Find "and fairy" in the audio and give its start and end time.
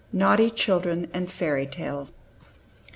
1.13-1.67